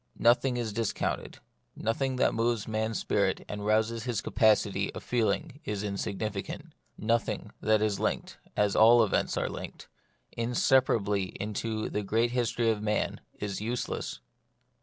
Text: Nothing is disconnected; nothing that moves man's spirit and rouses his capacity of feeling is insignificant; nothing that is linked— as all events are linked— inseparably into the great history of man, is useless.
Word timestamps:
Nothing 0.17 0.57
is 0.57 0.73
disconnected; 0.73 1.37
nothing 1.75 2.15
that 2.15 2.33
moves 2.33 2.67
man's 2.67 2.97
spirit 2.97 3.45
and 3.47 3.63
rouses 3.63 4.05
his 4.05 4.19
capacity 4.19 4.91
of 4.95 5.03
feeling 5.03 5.59
is 5.63 5.83
insignificant; 5.83 6.73
nothing 6.97 7.51
that 7.61 7.83
is 7.83 7.99
linked— 7.99 8.39
as 8.57 8.75
all 8.75 9.03
events 9.03 9.37
are 9.37 9.47
linked— 9.47 9.89
inseparably 10.31 11.25
into 11.39 11.87
the 11.87 12.01
great 12.01 12.31
history 12.31 12.71
of 12.71 12.81
man, 12.81 13.21
is 13.35 13.61
useless. 13.61 14.21